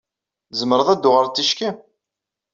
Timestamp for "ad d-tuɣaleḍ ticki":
0.89-1.69